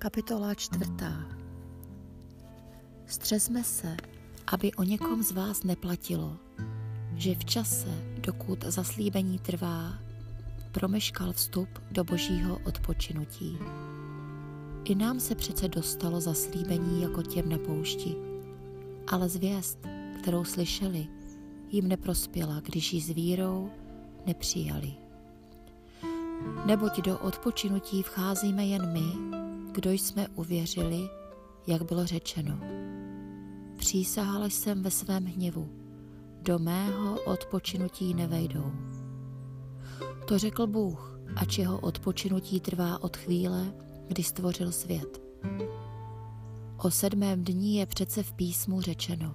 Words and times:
Kapitola 0.00 0.54
čtvrtá. 0.54 1.12
Střezme 3.06 3.64
se, 3.64 3.96
aby 4.52 4.72
o 4.72 4.82
někom 4.82 5.22
z 5.22 5.32
vás 5.32 5.62
neplatilo, 5.62 6.36
že 7.14 7.34
v 7.34 7.44
čase, 7.44 8.04
dokud 8.18 8.64
zaslíbení 8.64 9.38
trvá, 9.38 9.98
promeškal 10.72 11.32
vstup 11.32 11.68
do 11.90 12.04
božího 12.04 12.58
odpočinutí. 12.64 13.58
I 14.84 14.94
nám 14.94 15.20
se 15.20 15.34
přece 15.34 15.68
dostalo 15.68 16.20
zaslíbení 16.20 17.02
jako 17.02 17.22
těm 17.22 17.48
na 17.48 17.58
poušti, 17.58 18.16
ale 19.06 19.28
zvěst, 19.28 19.78
kterou 20.22 20.44
slyšeli, 20.44 21.06
jim 21.70 21.88
neprospěla, 21.88 22.60
když 22.60 22.92
ji 22.92 23.00
s 23.00 23.10
vírou 23.10 23.70
nepřijali. 24.26 24.92
Neboť 26.66 27.00
do 27.00 27.18
odpočinutí 27.18 28.02
vcházíme 28.02 28.64
jen 28.64 28.92
my, 28.92 29.40
kdo 29.80 29.90
jsme 29.90 30.28
uvěřili, 30.28 31.08
jak 31.66 31.82
bylo 31.82 32.06
řečeno. 32.06 32.58
Přísahal 33.76 34.44
jsem 34.44 34.82
ve 34.82 34.90
svém 34.90 35.24
hněvu, 35.24 35.68
do 36.42 36.58
mého 36.58 37.20
odpočinutí 37.20 38.14
nevejdou. 38.14 38.72
To 40.28 40.38
řekl 40.38 40.66
Bůh, 40.66 41.20
ač 41.36 41.58
jeho 41.58 41.78
odpočinutí 41.78 42.60
trvá 42.60 43.02
od 43.02 43.16
chvíle, 43.16 43.72
kdy 44.08 44.22
stvořil 44.22 44.72
svět. 44.72 45.22
O 46.76 46.90
sedmém 46.90 47.44
dní 47.44 47.76
je 47.76 47.86
přece 47.86 48.22
v 48.22 48.32
písmu 48.32 48.80
řečeno. 48.80 49.34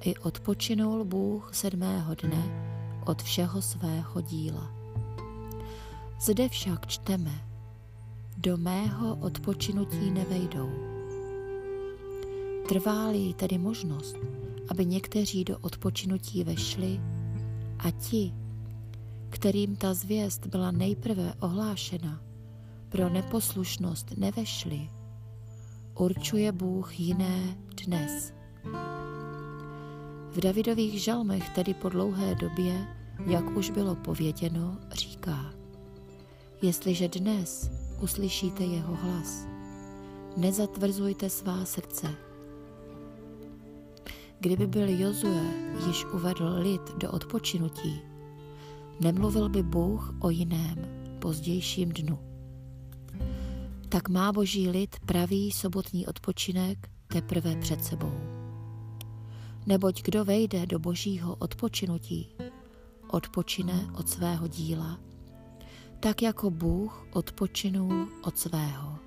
I 0.00 0.16
odpočinul 0.16 1.04
Bůh 1.04 1.54
sedmého 1.54 2.14
dne 2.14 2.72
od 3.06 3.22
všeho 3.22 3.62
svého 3.62 4.20
díla. 4.20 4.70
Zde 6.20 6.48
však 6.48 6.86
čteme, 6.86 7.45
do 8.36 8.56
mého 8.56 9.16
odpočinutí 9.16 10.10
nevejdou. 10.10 10.70
Trvá-li 12.68 13.34
tedy 13.34 13.58
možnost, 13.58 14.16
aby 14.68 14.86
někteří 14.86 15.44
do 15.44 15.58
odpočinutí 15.58 16.44
vešli 16.44 17.00
a 17.78 17.90
ti, 17.90 18.34
kterým 19.30 19.76
ta 19.76 19.94
zvěst 19.94 20.46
byla 20.46 20.70
nejprve 20.70 21.34
ohlášena, 21.40 22.22
pro 22.88 23.08
neposlušnost 23.08 24.16
nevešli, 24.16 24.90
určuje 25.98 26.52
Bůh 26.52 27.00
jiné 27.00 27.56
dnes. 27.86 28.32
V 30.30 30.40
Davidových 30.40 31.02
žalmech 31.02 31.48
tedy 31.48 31.74
po 31.74 31.88
dlouhé 31.88 32.34
době, 32.34 32.86
jak 33.26 33.56
už 33.56 33.70
bylo 33.70 33.94
pověděno, 33.94 34.78
říká, 34.92 35.52
jestliže 36.62 37.08
dnes 37.08 37.70
uslyšíte 38.00 38.64
jeho 38.64 38.94
hlas. 38.94 39.46
Nezatvrzujte 40.36 41.30
svá 41.30 41.64
srdce. 41.64 42.14
Kdyby 44.40 44.66
byl 44.66 44.88
Jozue 44.88 45.42
již 45.86 46.04
uvedl 46.04 46.56
lid 46.58 46.94
do 46.96 47.10
odpočinutí, 47.12 48.00
nemluvil 49.00 49.48
by 49.48 49.62
Bůh 49.62 50.14
o 50.20 50.30
jiném, 50.30 50.76
pozdějším 51.18 51.92
dnu. 51.92 52.18
Tak 53.88 54.08
má 54.08 54.32
boží 54.32 54.70
lid 54.70 54.96
pravý 55.06 55.52
sobotní 55.52 56.06
odpočinek 56.06 56.90
teprve 57.06 57.56
před 57.56 57.84
sebou. 57.84 58.12
Neboť 59.66 60.02
kdo 60.02 60.24
vejde 60.24 60.66
do 60.66 60.78
božího 60.78 61.34
odpočinutí, 61.34 62.28
odpočine 63.08 63.90
od 63.98 64.08
svého 64.08 64.48
díla 64.48 64.98
tak 66.00 66.22
jako 66.22 66.50
Bůh 66.50 67.06
odpočinul 67.12 68.08
od 68.22 68.38
svého. 68.38 68.98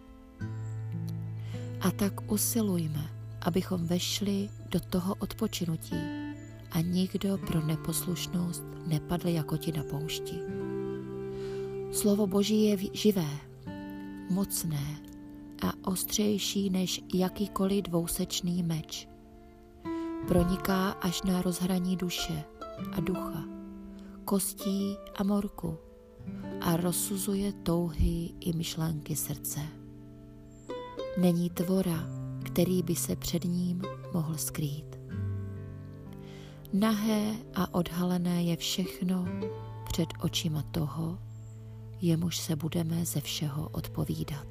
A 1.81 1.91
tak 1.91 2.31
usilujme, 2.31 3.09
abychom 3.41 3.87
vešli 3.87 4.49
do 4.69 4.79
toho 4.79 5.15
odpočinutí 5.19 5.95
a 6.71 6.81
nikdo 6.81 7.37
pro 7.37 7.65
neposlušnost 7.65 8.63
nepadl 8.87 9.27
jako 9.27 9.57
ti 9.57 9.71
na 9.71 9.83
poušti. 9.83 10.39
Slovo 11.91 12.27
Boží 12.27 12.63
je 12.65 12.77
živé, 12.93 13.29
mocné 14.29 14.97
a 15.61 15.89
ostřejší 15.89 16.69
než 16.69 17.01
jakýkoliv 17.13 17.83
dvousečný 17.83 18.63
meč. 18.63 19.07
Proniká 20.27 20.89
až 20.89 21.21
na 21.21 21.41
rozhraní 21.41 21.97
duše 21.97 22.43
a 22.91 22.99
ducha, 22.99 23.43
kostí 24.25 24.95
a 25.15 25.23
morku 25.23 25.88
a 26.61 26.77
rozsuzuje 26.77 27.53
touhy 27.53 28.29
i 28.39 28.53
myšlenky 28.53 29.15
srdce. 29.15 29.59
Není 31.17 31.49
tvora, 31.49 32.07
který 32.43 32.83
by 32.83 32.95
se 32.95 33.15
před 33.15 33.43
ním 33.43 33.81
mohl 34.13 34.37
skrýt. 34.37 34.99
Nahé 36.73 37.35
a 37.55 37.73
odhalené 37.73 38.43
je 38.43 38.57
všechno 38.57 39.25
před 39.91 40.09
očima 40.21 40.61
toho, 40.61 41.19
jemuž 42.01 42.37
se 42.37 42.55
budeme 42.55 43.05
ze 43.05 43.21
všeho 43.21 43.69
odpovídat. 43.69 44.47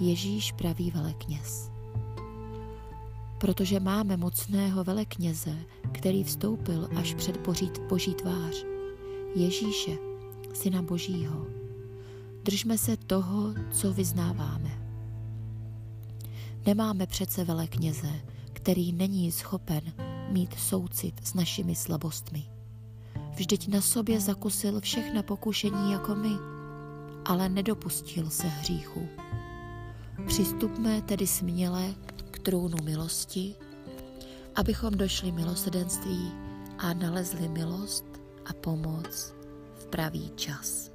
Ježíš 0.00 0.52
praví 0.52 0.90
velekněz. 0.90 1.70
Protože 3.38 3.80
máme 3.80 4.16
mocného 4.16 4.84
velekněze, 4.84 5.56
který 5.92 6.24
vstoupil 6.24 6.88
až 6.96 7.14
před 7.14 7.46
boží 7.88 8.14
tvář, 8.14 8.64
Ježíše, 9.34 9.98
Syna 10.54 10.82
Božího. 10.82 11.46
Držme 12.42 12.78
se 12.78 12.96
toho, 12.96 13.54
co 13.72 13.92
vyznáváme. 13.92 14.70
Nemáme 16.66 17.06
přece 17.06 17.44
velekněze, 17.44 18.08
který 18.52 18.92
není 18.92 19.32
schopen 19.32 19.82
mít 20.28 20.54
soucit 20.58 21.26
s 21.26 21.34
našimi 21.34 21.74
slabostmi. 21.74 22.44
Vždyť 23.34 23.68
na 23.68 23.80
sobě 23.80 24.20
zakusil 24.20 24.80
všechna 24.80 25.22
pokušení 25.22 25.92
jako 25.92 26.14
my, 26.14 26.32
ale 27.24 27.48
nedopustil 27.48 28.30
se 28.30 28.46
hříchu. 28.46 29.08
Přistupme 30.26 31.02
tedy 31.02 31.26
směle 31.26 31.94
k 32.30 32.38
trůnu 32.38 32.76
milosti, 32.84 33.54
abychom 34.54 34.94
došli 34.94 35.32
milosedenství 35.32 36.32
a 36.78 36.92
nalezli 36.94 37.48
milost 37.48 38.21
a 38.46 38.52
pomoc 38.52 39.34
v 39.74 39.84
pravý 39.88 40.30
čas. 40.36 40.91